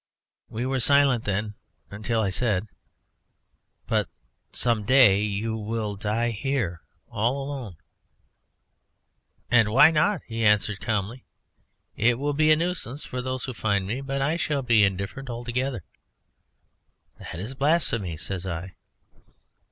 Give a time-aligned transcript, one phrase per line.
[0.49, 1.53] We were silent then
[1.91, 2.65] until I said:
[3.85, 4.09] "But
[4.51, 6.81] some day you will die here
[7.11, 7.75] all alone."
[9.51, 11.23] "And why not?" he answered calmly.
[11.95, 15.29] "It will be a nuisance for those who find me, but I shall be indifferent
[15.29, 15.83] altogether."
[17.19, 18.73] "That is blasphemy," says I.